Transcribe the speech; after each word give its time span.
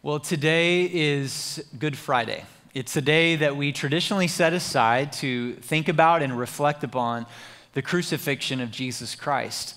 Well, 0.00 0.20
today 0.20 0.84
is 0.84 1.60
Good 1.76 1.98
Friday. 1.98 2.44
It's 2.72 2.94
a 2.96 3.00
day 3.00 3.34
that 3.34 3.56
we 3.56 3.72
traditionally 3.72 4.28
set 4.28 4.52
aside 4.52 5.12
to 5.14 5.54
think 5.54 5.88
about 5.88 6.22
and 6.22 6.38
reflect 6.38 6.84
upon 6.84 7.26
the 7.72 7.82
crucifixion 7.82 8.60
of 8.60 8.70
Jesus 8.70 9.16
Christ. 9.16 9.74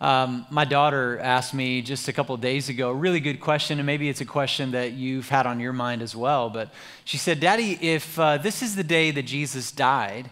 Um, 0.00 0.46
my 0.50 0.64
daughter 0.64 1.18
asked 1.18 1.52
me 1.52 1.82
just 1.82 2.06
a 2.06 2.12
couple 2.12 2.36
days 2.36 2.68
ago 2.68 2.90
a 2.90 2.94
really 2.94 3.18
good 3.18 3.40
question, 3.40 3.80
and 3.80 3.86
maybe 3.86 4.08
it's 4.08 4.20
a 4.20 4.24
question 4.24 4.70
that 4.70 4.92
you've 4.92 5.28
had 5.28 5.48
on 5.48 5.58
your 5.58 5.72
mind 5.72 6.00
as 6.00 6.14
well. 6.14 6.48
But 6.48 6.72
she 7.04 7.18
said, 7.18 7.40
Daddy, 7.40 7.76
if 7.80 8.20
uh, 8.20 8.38
this 8.38 8.62
is 8.62 8.76
the 8.76 8.84
day 8.84 9.10
that 9.10 9.24
Jesus 9.24 9.72
died, 9.72 10.30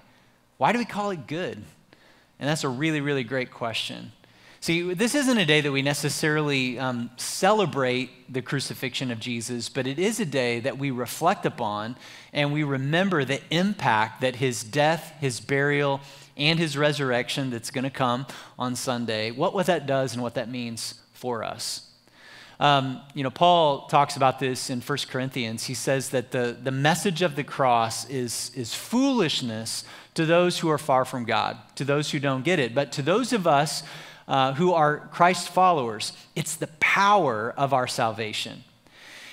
why 0.58 0.70
do 0.70 0.78
we 0.78 0.84
call 0.84 1.10
it 1.10 1.26
good? 1.26 1.64
And 2.38 2.48
that's 2.48 2.62
a 2.62 2.68
really, 2.68 3.00
really 3.00 3.24
great 3.24 3.50
question. 3.50 4.12
See, 4.60 4.92
this 4.92 5.14
isn't 5.14 5.38
a 5.38 5.46
day 5.46 5.60
that 5.60 5.70
we 5.70 5.82
necessarily 5.82 6.80
um, 6.80 7.10
celebrate 7.16 8.32
the 8.32 8.42
crucifixion 8.42 9.12
of 9.12 9.20
Jesus, 9.20 9.68
but 9.68 9.86
it 9.86 10.00
is 10.00 10.18
a 10.18 10.26
day 10.26 10.58
that 10.60 10.78
we 10.78 10.90
reflect 10.90 11.46
upon 11.46 11.96
and 12.32 12.52
we 12.52 12.64
remember 12.64 13.24
the 13.24 13.40
impact 13.50 14.20
that 14.20 14.36
his 14.36 14.64
death, 14.64 15.14
his 15.20 15.38
burial, 15.38 16.00
and 16.36 16.58
his 16.58 16.76
resurrection 16.76 17.50
that's 17.50 17.70
going 17.70 17.84
to 17.84 17.90
come 17.90 18.26
on 18.58 18.74
Sunday, 18.74 19.30
what, 19.30 19.54
what 19.54 19.66
that 19.66 19.86
does 19.86 20.14
and 20.14 20.22
what 20.22 20.34
that 20.34 20.48
means 20.48 20.94
for 21.12 21.44
us. 21.44 21.84
Um, 22.60 23.00
you 23.14 23.22
know, 23.22 23.30
Paul 23.30 23.86
talks 23.86 24.16
about 24.16 24.40
this 24.40 24.70
in 24.70 24.80
1 24.80 24.98
Corinthians. 25.08 25.64
He 25.64 25.74
says 25.74 26.10
that 26.10 26.32
the, 26.32 26.56
the 26.60 26.72
message 26.72 27.22
of 27.22 27.36
the 27.36 27.44
cross 27.44 28.10
is, 28.10 28.50
is 28.56 28.74
foolishness 28.74 29.84
to 30.14 30.26
those 30.26 30.58
who 30.58 30.68
are 30.68 30.78
far 30.78 31.04
from 31.04 31.24
God, 31.24 31.56
to 31.76 31.84
those 31.84 32.10
who 32.10 32.18
don't 32.18 32.44
get 32.44 32.58
it. 32.58 32.74
But 32.74 32.90
to 32.92 33.02
those 33.02 33.32
of 33.32 33.46
us 33.46 33.84
uh, 34.28 34.52
who 34.52 34.72
are 34.74 35.08
Christ 35.10 35.48
followers. 35.48 36.12
It's 36.36 36.56
the 36.56 36.66
power 36.78 37.54
of 37.56 37.72
our 37.72 37.88
salvation. 37.88 38.62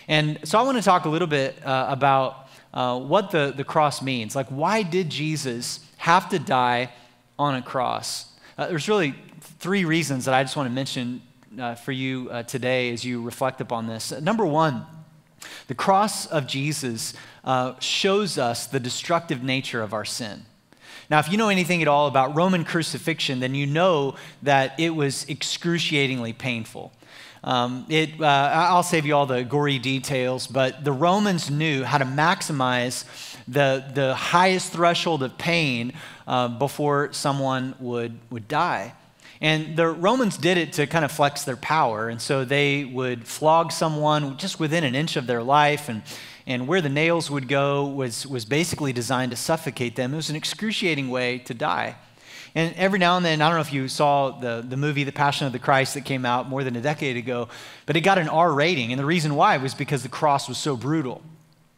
And 0.07 0.39
so 0.43 0.57
I 0.57 0.61
want 0.61 0.77
to 0.77 0.83
talk 0.83 1.05
a 1.05 1.09
little 1.09 1.27
bit 1.27 1.63
uh, 1.65 1.87
about 1.89 2.47
uh, 2.73 2.99
what 2.99 3.31
the, 3.31 3.53
the 3.55 3.63
cross 3.63 4.01
means. 4.01 4.35
Like, 4.35 4.47
why 4.47 4.83
did 4.83 5.09
Jesus 5.09 5.81
have 5.97 6.29
to 6.29 6.39
die 6.39 6.91
on 7.37 7.55
a 7.55 7.61
cross? 7.61 8.31
Uh, 8.57 8.67
there's 8.67 8.87
really 8.87 9.13
three 9.59 9.83
reasons 9.83 10.25
that 10.25 10.33
I 10.33 10.43
just 10.43 10.55
want 10.55 10.67
to 10.67 10.73
mention 10.73 11.21
uh, 11.59 11.75
for 11.75 11.91
you 11.91 12.29
uh, 12.29 12.43
today 12.43 12.93
as 12.93 13.03
you 13.03 13.21
reflect 13.21 13.59
upon 13.61 13.87
this. 13.87 14.11
Number 14.11 14.45
one, 14.45 14.85
the 15.67 15.75
cross 15.75 16.25
of 16.25 16.47
Jesus 16.47 17.13
shows 17.79 18.37
us 18.37 18.65
the 18.65 18.79
destructive 18.79 19.43
nature 19.43 19.81
of 19.81 19.93
our 19.93 20.05
sin. 20.05 20.45
Now, 21.09 21.19
if 21.19 21.31
you 21.31 21.37
know 21.37 21.49
anything 21.49 21.81
at 21.81 21.87
all 21.87 22.07
about 22.07 22.35
Roman 22.35 22.63
crucifixion, 22.63 23.39
then 23.39 23.55
you 23.55 23.65
know 23.65 24.15
that 24.43 24.79
it 24.79 24.89
was 24.89 25.25
excruciatingly 25.29 26.33
painful. 26.33 26.91
Um, 27.43 27.85
it, 27.89 28.19
uh, 28.19 28.25
I'll 28.25 28.81
save 28.81 29.05
you 29.05 29.15
all 29.15 29.27
the 29.27 29.43
gory 29.43 29.77
details, 29.77 30.47
but 30.47 30.83
the 30.83 30.91
Romans 30.91 31.51
knew 31.51 31.83
how 31.83 31.99
to 31.99 32.05
maximize 32.05 33.05
the, 33.47 33.85
the 33.93 34.15
highest 34.15 34.73
threshold 34.73 35.21
of 35.21 35.37
pain 35.37 35.93
uh, 36.27 36.47
before 36.47 37.13
someone 37.13 37.75
would, 37.79 38.17
would 38.31 38.47
die. 38.47 38.93
And 39.41 39.77
the 39.77 39.87
Romans 39.87 40.37
did 40.37 40.57
it 40.57 40.73
to 40.73 40.87
kind 40.87 41.05
of 41.05 41.11
flex 41.11 41.43
their 41.43 41.57
power. 41.57 42.09
And 42.09 42.19
so 42.19 42.45
they 42.45 42.83
would 42.85 43.27
flog 43.27 43.71
someone 43.71 44.37
just 44.37 44.59
within 44.59 44.83
an 44.83 44.95
inch 44.95 45.15
of 45.15 45.27
their 45.27 45.43
life 45.43 45.87
and 45.87 46.01
and 46.47 46.67
where 46.67 46.81
the 46.81 46.89
nails 46.89 47.31
would 47.31 47.47
go 47.47 47.85
was, 47.85 48.27
was 48.27 48.45
basically 48.45 48.93
designed 48.93 49.31
to 49.31 49.37
suffocate 49.37 49.95
them. 49.95 50.13
It 50.13 50.17
was 50.17 50.29
an 50.29 50.35
excruciating 50.35 51.09
way 51.09 51.39
to 51.39 51.53
die. 51.53 51.95
And 52.53 52.73
every 52.75 52.99
now 52.99 53.17
and 53.17 53.25
then, 53.25 53.41
I 53.41 53.49
don't 53.49 53.57
know 53.57 53.61
if 53.61 53.73
you 53.73 53.87
saw 53.89 54.31
the, 54.31 54.65
the 54.67 54.77
movie 54.77 55.03
The 55.03 55.11
Passion 55.11 55.45
of 55.45 55.51
the 55.51 55.59
Christ 55.59 55.93
that 55.95 56.05
came 56.05 56.25
out 56.25 56.47
more 56.47 56.63
than 56.63 56.75
a 56.75 56.81
decade 56.81 57.17
ago, 57.17 57.49
but 57.85 57.97
it 57.97 58.01
got 58.01 58.17
an 58.17 58.29
R 58.29 58.53
rating. 58.53 58.93
And 58.93 58.99
the 58.99 59.05
reason 59.05 59.35
why 59.35 59.57
was 59.57 59.73
because 59.73 60.03
the 60.03 60.09
cross 60.09 60.47
was 60.47 60.57
so 60.57 60.77
brutal. 60.77 61.21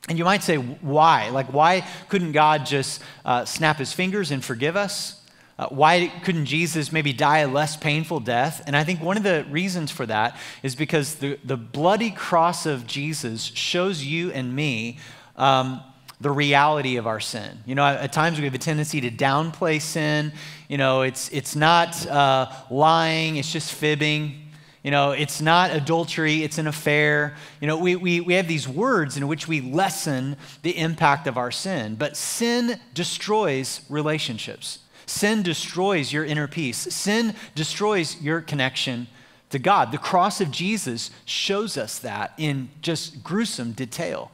And 0.07 0.17
you 0.17 0.23
might 0.23 0.43
say, 0.43 0.57
why? 0.57 1.29
Like, 1.29 1.51
why 1.51 1.85
couldn't 2.09 2.31
God 2.33 2.65
just 2.65 3.01
uh, 3.25 3.43
snap 3.45 3.77
his 3.77 3.91
fingers 3.91 4.31
and 4.31 4.45
forgive 4.45 4.75
us? 4.75 5.16
Uh, 5.59 5.67
why 5.69 6.11
couldn't 6.23 6.45
Jesus 6.45 6.91
maybe 6.91 7.11
die 7.11 7.39
a 7.39 7.47
less 7.47 7.75
painful 7.75 8.19
death? 8.19 8.61
And 8.67 8.77
I 8.77 8.83
think 8.83 9.01
one 9.01 9.17
of 9.17 9.23
the 9.23 9.45
reasons 9.49 9.89
for 9.89 10.05
that 10.05 10.37
is 10.61 10.75
because 10.75 11.15
the, 11.15 11.39
the 11.43 11.57
bloody 11.57 12.11
cross 12.11 12.65
of 12.67 12.85
Jesus 12.85 13.43
shows 13.43 14.03
you 14.03 14.31
and 14.31 14.55
me 14.55 14.99
um, 15.35 15.81
the 16.21 16.29
reality 16.29 16.97
of 16.97 17.07
our 17.07 17.19
sin. 17.19 17.59
You 17.65 17.73
know, 17.73 17.85
at 17.85 18.13
times 18.13 18.37
we 18.37 18.45
have 18.45 18.53
a 18.53 18.59
tendency 18.59 19.01
to 19.01 19.09
downplay 19.09 19.81
sin. 19.81 20.31
You 20.67 20.77
know, 20.77 21.01
it's, 21.01 21.29
it's 21.29 21.55
not 21.55 22.05
uh, 22.07 22.51
lying, 22.69 23.37
it's 23.37 23.51
just 23.51 23.73
fibbing. 23.73 24.43
You 24.83 24.91
know, 24.91 25.11
it's 25.11 25.41
not 25.41 25.71
adultery, 25.71 26.43
it's 26.43 26.59
an 26.59 26.67
affair. 26.67 27.35
You 27.59 27.67
know, 27.67 27.77
we, 27.77 27.95
we, 27.95 28.21
we 28.21 28.35
have 28.35 28.47
these 28.47 28.67
words 28.67 29.17
in 29.17 29.27
which 29.27 29.47
we 29.47 29.59
lessen 29.59 30.37
the 30.61 30.77
impact 30.77 31.27
of 31.27 31.35
our 31.35 31.51
sin, 31.51 31.95
but 31.95 32.15
sin 32.15 32.79
destroys 32.93 33.81
relationships. 33.89 34.79
Sin 35.07 35.41
destroys 35.41 36.13
your 36.13 36.25
inner 36.25 36.47
peace, 36.47 36.77
sin 36.93 37.33
destroys 37.55 38.21
your 38.21 38.41
connection 38.41 39.07
to 39.49 39.57
God. 39.57 39.91
The 39.91 39.97
cross 39.97 40.41
of 40.41 40.51
Jesus 40.51 41.11
shows 41.25 41.77
us 41.77 41.97
that 41.99 42.33
in 42.37 42.69
just 42.81 43.23
gruesome 43.23 43.71
detail. 43.71 44.29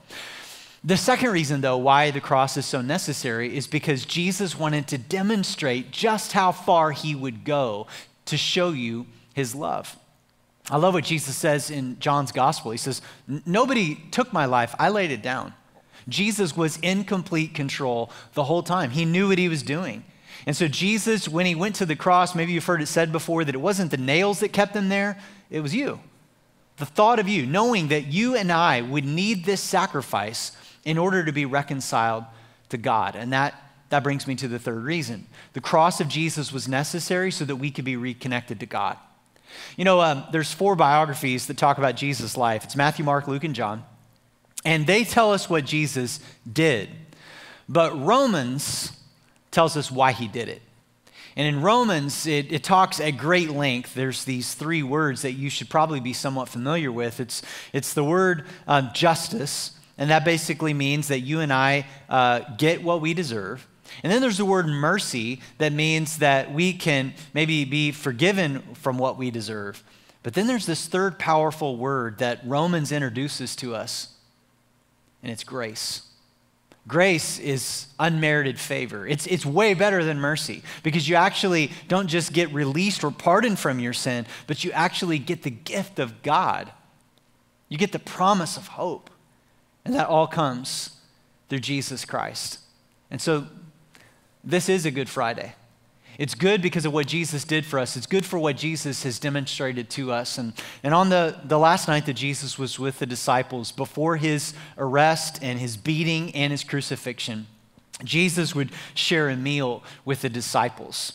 The 0.83 0.97
second 0.97 1.29
reason, 1.29 1.61
though, 1.61 1.77
why 1.77 2.11
the 2.11 2.19
cross 2.19 2.57
is 2.57 2.65
so 2.65 2.81
necessary 2.81 3.55
is 3.55 3.67
because 3.67 4.03
Jesus 4.03 4.59
wanted 4.59 4.87
to 4.87 4.97
demonstrate 4.97 5.91
just 5.91 6.33
how 6.33 6.51
far 6.51 6.91
he 6.91 7.15
would 7.15 7.45
go 7.45 7.87
to 8.25 8.35
show 8.35 8.71
you 8.71 9.05
his 9.33 9.55
love. 9.55 9.95
I 10.71 10.77
love 10.77 10.95
what 10.95 11.03
Jesus 11.03 11.37
says 11.37 11.69
in 11.69 11.99
John's 11.99 12.31
gospel. 12.31 12.71
He 12.71 12.77
says, 12.77 13.01
Nobody 13.45 13.95
took 14.11 14.33
my 14.33 14.45
life, 14.45 14.73
I 14.79 14.89
laid 14.89 15.11
it 15.11 15.21
down. 15.21 15.53
Jesus 16.09 16.57
was 16.57 16.79
in 16.81 17.03
complete 17.03 17.53
control 17.53 18.11
the 18.33 18.43
whole 18.43 18.63
time. 18.63 18.89
He 18.89 19.05
knew 19.05 19.29
what 19.29 19.37
he 19.37 19.47
was 19.47 19.63
doing. 19.63 20.03
And 20.45 20.55
so, 20.55 20.67
Jesus, 20.67 21.27
when 21.27 21.45
he 21.45 21.55
went 21.55 21.75
to 21.75 21.85
the 21.85 21.95
cross, 21.95 22.35
maybe 22.35 22.53
you've 22.53 22.65
heard 22.65 22.81
it 22.81 22.87
said 22.87 23.11
before 23.11 23.45
that 23.45 23.55
it 23.55 23.59
wasn't 23.59 23.91
the 23.91 23.97
nails 23.97 24.39
that 24.39 24.53
kept 24.53 24.75
him 24.75 24.89
there, 24.89 25.17
it 25.49 25.61
was 25.61 25.73
you. 25.73 25.99
The 26.77 26.85
thought 26.85 27.19
of 27.19 27.29
you, 27.29 27.45
knowing 27.45 27.89
that 27.89 28.07
you 28.07 28.35
and 28.35 28.51
I 28.51 28.81
would 28.81 29.05
need 29.05 29.45
this 29.45 29.61
sacrifice 29.61 30.51
in 30.83 30.97
order 30.97 31.23
to 31.23 31.31
be 31.31 31.45
reconciled 31.45 32.25
to 32.69 32.77
God. 32.77 33.15
And 33.15 33.31
that, 33.31 33.53
that 33.89 34.03
brings 34.03 34.27
me 34.27 34.35
to 34.35 34.47
the 34.47 34.59
third 34.59 34.83
reason. 34.83 35.27
The 35.53 35.61
cross 35.61 36.01
of 36.01 36.07
Jesus 36.07 36.51
was 36.51 36.67
necessary 36.67 37.31
so 37.31 37.45
that 37.45 37.55
we 37.55 37.71
could 37.71 37.85
be 37.85 37.95
reconnected 37.95 38.59
to 38.59 38.65
God. 38.65 38.97
You 39.77 39.85
know, 39.85 40.01
um, 40.01 40.23
there's 40.31 40.51
four 40.51 40.75
biographies 40.75 41.45
that 41.47 41.57
talk 41.57 41.77
about 41.77 41.95
Jesus' 41.95 42.35
life 42.35 42.63
it's 42.63 42.75
Matthew, 42.75 43.05
Mark, 43.05 43.27
Luke, 43.27 43.43
and 43.43 43.55
John. 43.55 43.83
And 44.65 44.87
they 44.87 45.03
tell 45.03 45.31
us 45.31 45.49
what 45.49 45.65
Jesus 45.65 46.19
did. 46.51 46.89
But 47.67 47.99
Romans 47.99 48.91
tells 49.53 49.77
us 49.77 49.89
why 49.89 50.11
he 50.11 50.27
did 50.27 50.49
it. 50.49 50.61
And 51.35 51.47
in 51.47 51.61
Romans, 51.61 52.27
it, 52.27 52.51
it, 52.51 52.63
talks 52.63 52.99
at 52.99 53.11
great 53.11 53.49
length. 53.49 53.95
There's 53.95 54.23
these 54.23 54.53
three 54.53 54.83
words 54.83 55.23
that 55.23 55.31
you 55.31 55.49
should 55.49 55.69
probably 55.69 55.99
be 55.99 56.13
somewhat 56.13 56.47
familiar 56.47 56.91
with. 56.91 57.19
It's, 57.19 57.41
it's 57.71 57.93
the 57.93 58.03
word 58.03 58.45
um, 58.67 58.91
justice, 58.93 59.71
and 59.97 60.11
that 60.11 60.25
basically 60.25 60.73
means 60.73 61.07
that 61.07 61.21
you 61.21 61.39
and 61.39 61.51
I 61.51 61.87
uh, 62.07 62.41
get 62.57 62.83
what 62.83 63.01
we 63.01 63.15
deserve. 63.15 63.67
And 64.03 64.11
then 64.11 64.21
there's 64.21 64.37
the 64.37 64.45
word 64.45 64.67
mercy 64.67 65.41
that 65.57 65.73
means 65.73 66.19
that 66.19 66.53
we 66.53 66.73
can 66.73 67.13
maybe 67.33 67.65
be 67.65 67.91
forgiven 67.91 68.61
from 68.75 68.97
what 68.97 69.17
we 69.17 69.31
deserve. 69.31 69.83
But 70.21 70.35
then 70.35 70.47
there's 70.47 70.65
this 70.65 70.87
third 70.87 71.17
powerful 71.17 71.77
word 71.77 72.19
that 72.19 72.41
Romans 72.45 72.91
introduces 72.91 73.55
to 73.57 73.75
us, 73.75 74.09
and 75.21 75.31
it's 75.31 75.43
grace. 75.43 76.12
Grace 76.87 77.39
is 77.39 77.87
unmerited 77.97 78.59
favor. 78.59 79.07
It's, 79.07 79.25
it's 79.27 79.45
way 79.45 79.73
better 79.73 80.03
than 80.03 80.19
mercy 80.19 80.63
because 80.83 81.07
you 81.07 81.15
actually 81.15 81.71
don't 81.87 82.07
just 82.07 82.33
get 82.33 82.53
released 82.53 83.03
or 83.03 83.11
pardoned 83.11 83.57
from 83.57 83.79
your 83.79 83.93
sin, 83.93 84.25
but 84.47 84.63
you 84.63 84.71
actually 84.73 85.17
get 85.17 85.43
the 85.43 85.49
gift 85.49 85.97
of 85.99 86.21
God. 86.23 86.71
You 87.69 87.77
get 87.77 87.93
the 87.93 87.99
promise 87.99 88.57
of 88.57 88.67
hope. 88.67 89.09
And 89.85 89.95
that 89.95 90.07
all 90.07 90.27
comes 90.27 90.97
through 91.49 91.59
Jesus 91.59 92.05
Christ. 92.05 92.59
And 93.09 93.21
so 93.21 93.47
this 94.43 94.69
is 94.69 94.85
a 94.85 94.91
Good 94.91 95.09
Friday. 95.09 95.55
It's 96.17 96.35
good 96.35 96.61
because 96.61 96.85
of 96.85 96.93
what 96.93 97.07
Jesus 97.07 97.43
did 97.43 97.65
for 97.65 97.79
us. 97.79 97.97
It's 97.97 98.05
good 98.05 98.25
for 98.25 98.37
what 98.37 98.55
Jesus 98.55 99.03
has 99.03 99.17
demonstrated 99.17 99.89
to 99.91 100.11
us. 100.11 100.37
And, 100.37 100.53
and 100.83 100.93
on 100.93 101.09
the, 101.09 101.39
the 101.43 101.57
last 101.57 101.87
night 101.87 102.05
that 102.05 102.13
Jesus 102.13 102.59
was 102.59 102.77
with 102.77 102.99
the 102.99 103.05
disciples, 103.05 103.71
before 103.71 104.17
his 104.17 104.53
arrest 104.77 105.39
and 105.41 105.59
his 105.59 105.75
beating 105.75 106.33
and 106.35 106.51
his 106.51 106.63
crucifixion, 106.63 107.47
Jesus 108.03 108.53
would 108.53 108.71
share 108.93 109.29
a 109.29 109.35
meal 109.35 109.83
with 110.05 110.21
the 110.21 110.29
disciples. 110.29 111.13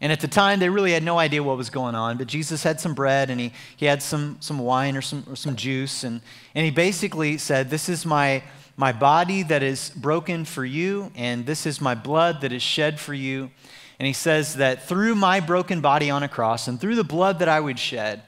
And 0.00 0.12
at 0.12 0.20
the 0.20 0.28
time, 0.28 0.58
they 0.58 0.68
really 0.68 0.92
had 0.92 1.02
no 1.02 1.18
idea 1.18 1.42
what 1.42 1.56
was 1.56 1.70
going 1.70 1.94
on, 1.94 2.18
but 2.18 2.26
Jesus 2.26 2.62
had 2.62 2.80
some 2.80 2.94
bread 2.94 3.30
and 3.30 3.40
he, 3.40 3.52
he 3.76 3.86
had 3.86 4.02
some, 4.02 4.36
some 4.40 4.58
wine 4.58 4.96
or 4.96 5.00
some, 5.00 5.24
or 5.28 5.36
some 5.36 5.56
juice. 5.56 6.04
And, 6.04 6.20
and 6.54 6.64
he 6.64 6.70
basically 6.70 7.38
said, 7.38 7.70
This 7.70 7.88
is 7.88 8.04
my, 8.04 8.42
my 8.76 8.92
body 8.92 9.42
that 9.44 9.62
is 9.62 9.90
broken 9.96 10.44
for 10.44 10.64
you, 10.64 11.10
and 11.14 11.46
this 11.46 11.64
is 11.64 11.80
my 11.80 11.94
blood 11.94 12.42
that 12.42 12.52
is 12.52 12.62
shed 12.62 13.00
for 13.00 13.14
you. 13.14 13.50
And 13.98 14.06
he 14.06 14.12
says 14.12 14.56
that 14.56 14.82
through 14.82 15.14
my 15.14 15.40
broken 15.40 15.80
body 15.80 16.10
on 16.10 16.22
a 16.22 16.28
cross 16.28 16.68
and 16.68 16.80
through 16.80 16.96
the 16.96 17.04
blood 17.04 17.38
that 17.38 17.48
I 17.48 17.60
would 17.60 17.78
shed, 17.78 18.22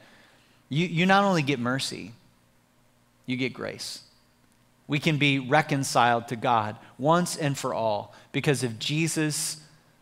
you, 0.68 0.86
you 0.86 1.06
not 1.06 1.24
only 1.24 1.42
get 1.42 1.58
mercy, 1.58 2.12
you 3.26 3.36
get 3.36 3.52
grace. 3.52 4.02
We 4.86 4.98
can 4.98 5.18
be 5.18 5.38
reconciled 5.38 6.28
to 6.28 6.36
God 6.36 6.76
once 6.98 7.36
and 7.36 7.56
for 7.56 7.74
all 7.74 8.14
because 8.32 8.64
of 8.64 8.78
Jesus' 8.78 9.58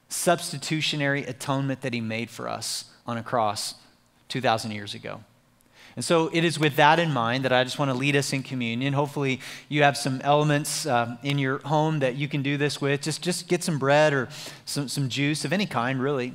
substitutionary 0.09 1.25
atonement 1.25 1.81
that 1.81 1.93
he 1.93 2.01
made 2.01 2.31
for 2.31 2.49
us 2.49 2.85
on 3.07 3.17
a 3.17 3.23
cross 3.23 3.75
2,000 4.29 4.71
years 4.71 4.95
ago. 4.95 5.21
And 5.94 6.05
so 6.05 6.29
it 6.33 6.44
is 6.44 6.59
with 6.59 6.77
that 6.77 6.99
in 6.99 7.12
mind 7.12 7.44
that 7.44 7.53
I 7.53 7.65
just 7.65 7.79
want 7.79 7.91
to 7.91 7.97
lead 7.97 8.17
us 8.17 8.33
in 8.33 8.43
communion. 8.43 8.93
Hopefully, 8.93 9.41
you 9.69 9.83
have 9.83 9.97
some 9.97 10.21
elements 10.23 10.85
uh, 10.85 11.17
in 11.23 11.38
your 11.38 11.59
home 11.61 12.00
that 12.00 12.17
you 12.17 12.29
can 12.29 12.43
do 12.43 12.56
this 12.56 12.81
with. 12.81 13.03
Just, 13.03 13.23
just 13.23 13.49
get 13.49 13.62
some 13.62 13.79
bread 13.79 14.12
or 14.12 14.29
some, 14.65 14.88
some 14.88 15.09
juice 15.09 15.44
of 15.44 15.53
any 15.53 15.67
kind, 15.67 16.00
really. 16.00 16.35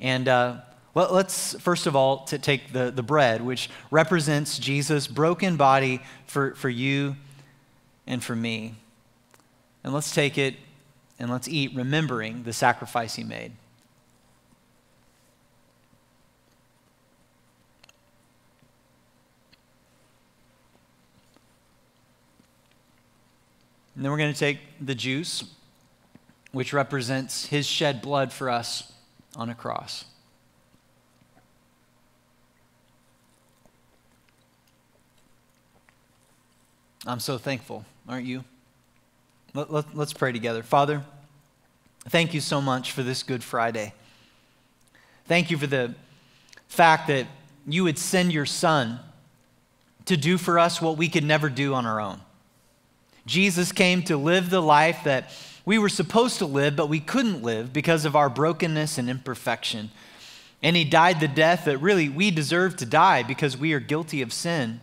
And 0.00 0.28
uh, 0.28 0.56
well, 0.94 1.12
let's 1.12 1.54
first 1.60 1.86
of 1.86 1.94
all 1.94 2.24
to 2.24 2.38
take 2.38 2.72
the, 2.72 2.90
the 2.90 3.02
bread, 3.02 3.42
which 3.42 3.70
represents 3.90 4.58
Jesus' 4.58 5.06
broken 5.06 5.56
body 5.56 6.00
for, 6.26 6.54
for 6.54 6.68
you 6.68 7.16
and 8.06 8.24
for 8.24 8.34
me. 8.34 8.74
And 9.84 9.92
let's 9.94 10.14
take 10.14 10.36
it 10.36 10.56
and 11.18 11.30
let's 11.30 11.46
eat, 11.48 11.72
remembering 11.74 12.42
the 12.42 12.52
sacrifice 12.52 13.14
he 13.14 13.24
made. 13.24 13.52
And 24.00 24.04
then 24.06 24.12
we're 24.12 24.16
going 24.16 24.32
to 24.32 24.38
take 24.40 24.60
the 24.80 24.94
juice, 24.94 25.44
which 26.52 26.72
represents 26.72 27.44
his 27.44 27.66
shed 27.66 28.00
blood 28.00 28.32
for 28.32 28.48
us 28.48 28.94
on 29.36 29.50
a 29.50 29.54
cross. 29.54 30.06
I'm 37.06 37.20
so 37.20 37.36
thankful, 37.36 37.84
aren't 38.08 38.24
you? 38.24 38.42
Let, 39.52 39.70
let, 39.70 39.94
let's 39.94 40.14
pray 40.14 40.32
together. 40.32 40.62
Father, 40.62 41.04
thank 42.08 42.32
you 42.32 42.40
so 42.40 42.62
much 42.62 42.92
for 42.92 43.02
this 43.02 43.22
Good 43.22 43.44
Friday. 43.44 43.92
Thank 45.26 45.50
you 45.50 45.58
for 45.58 45.66
the 45.66 45.94
fact 46.68 47.08
that 47.08 47.26
you 47.66 47.84
would 47.84 47.98
send 47.98 48.32
your 48.32 48.46
Son 48.46 49.00
to 50.06 50.16
do 50.16 50.38
for 50.38 50.58
us 50.58 50.80
what 50.80 50.96
we 50.96 51.10
could 51.10 51.24
never 51.24 51.50
do 51.50 51.74
on 51.74 51.84
our 51.84 52.00
own. 52.00 52.22
Jesus 53.30 53.70
came 53.70 54.02
to 54.02 54.16
live 54.16 54.50
the 54.50 54.60
life 54.60 55.04
that 55.04 55.30
we 55.64 55.78
were 55.78 55.88
supposed 55.88 56.38
to 56.38 56.46
live, 56.46 56.74
but 56.74 56.88
we 56.88 56.98
couldn't 56.98 57.44
live 57.44 57.72
because 57.72 58.04
of 58.04 58.16
our 58.16 58.28
brokenness 58.28 58.98
and 58.98 59.08
imperfection. 59.08 59.90
And 60.64 60.74
he 60.74 60.82
died 60.82 61.20
the 61.20 61.28
death 61.28 61.66
that 61.66 61.78
really 61.78 62.08
we 62.08 62.32
deserve 62.32 62.76
to 62.78 62.86
die 62.86 63.22
because 63.22 63.56
we 63.56 63.72
are 63.72 63.78
guilty 63.78 64.20
of 64.20 64.32
sin. 64.32 64.80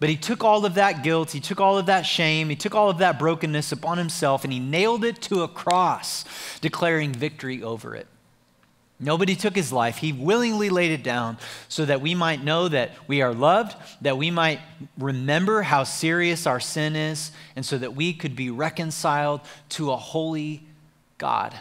But 0.00 0.08
he 0.08 0.16
took 0.16 0.42
all 0.42 0.64
of 0.64 0.76
that 0.76 1.02
guilt, 1.02 1.32
he 1.32 1.40
took 1.40 1.60
all 1.60 1.76
of 1.76 1.84
that 1.86 2.06
shame, 2.06 2.48
he 2.48 2.56
took 2.56 2.74
all 2.74 2.88
of 2.88 2.98
that 2.98 3.18
brokenness 3.18 3.70
upon 3.70 3.98
himself, 3.98 4.44
and 4.44 4.52
he 4.52 4.60
nailed 4.60 5.04
it 5.04 5.20
to 5.22 5.42
a 5.42 5.48
cross, 5.48 6.24
declaring 6.62 7.12
victory 7.12 7.62
over 7.62 7.94
it. 7.94 8.06
Nobody 9.00 9.36
took 9.36 9.54
his 9.54 9.72
life. 9.72 9.98
He 9.98 10.12
willingly 10.12 10.70
laid 10.70 10.90
it 10.90 11.04
down 11.04 11.38
so 11.68 11.84
that 11.84 12.00
we 12.00 12.14
might 12.16 12.42
know 12.42 12.68
that 12.68 12.90
we 13.06 13.22
are 13.22 13.32
loved, 13.32 13.76
that 14.02 14.18
we 14.18 14.30
might 14.30 14.60
remember 14.98 15.62
how 15.62 15.84
serious 15.84 16.46
our 16.46 16.58
sin 16.58 16.96
is, 16.96 17.30
and 17.54 17.64
so 17.64 17.78
that 17.78 17.94
we 17.94 18.12
could 18.12 18.34
be 18.34 18.50
reconciled 18.50 19.40
to 19.70 19.92
a 19.92 19.96
holy 19.96 20.64
God. 21.16 21.54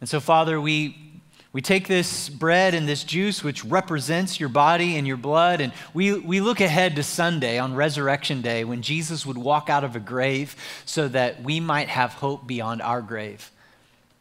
And 0.00 0.08
so, 0.08 0.20
Father, 0.20 0.60
we 0.60 1.12
we 1.52 1.60
take 1.60 1.86
this 1.86 2.30
bread 2.30 2.72
and 2.72 2.88
this 2.88 3.04
juice, 3.04 3.44
which 3.44 3.62
represents 3.62 4.40
your 4.40 4.48
body 4.48 4.96
and 4.96 5.06
your 5.06 5.18
blood, 5.18 5.60
and 5.60 5.72
we, 5.92 6.18
we 6.18 6.40
look 6.40 6.62
ahead 6.62 6.96
to 6.96 7.02
Sunday 7.02 7.58
on 7.58 7.74
Resurrection 7.74 8.40
Day 8.40 8.64
when 8.64 8.80
Jesus 8.80 9.26
would 9.26 9.36
walk 9.36 9.68
out 9.68 9.84
of 9.84 9.94
a 9.94 10.00
grave 10.00 10.56
so 10.86 11.08
that 11.08 11.42
we 11.42 11.60
might 11.60 11.88
have 11.88 12.14
hope 12.14 12.46
beyond 12.46 12.80
our 12.80 13.02
grave 13.02 13.50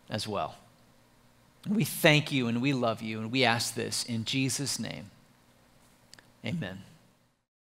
as 0.10 0.28
well. 0.28 0.56
We 1.67 1.83
thank 1.83 2.31
you 2.31 2.47
and 2.47 2.61
we 2.61 2.73
love 2.73 3.01
you, 3.01 3.19
and 3.19 3.31
we 3.31 3.43
ask 3.43 3.75
this 3.75 4.03
in 4.03 4.25
Jesus' 4.25 4.79
name. 4.79 5.11
Amen. 6.45 6.79